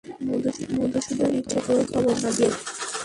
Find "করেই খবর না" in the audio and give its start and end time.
1.65-2.29